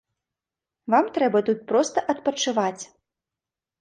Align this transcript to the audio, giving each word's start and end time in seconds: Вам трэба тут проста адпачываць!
Вам 0.93 1.11
трэба 1.19 1.39
тут 1.49 1.59
проста 1.73 2.07
адпачываць! 2.15 2.83